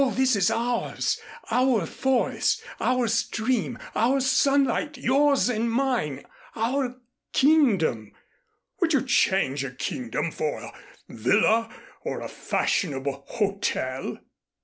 [0.03, 1.21] All this is ours
[1.51, 6.99] our forest, our stream, our sunlight, yours and mine, our
[7.33, 8.11] kingdom.
[8.79, 10.73] Would you change a kingdom for a
[11.07, 11.69] villa
[12.03, 14.17] or a fashionable hotel?"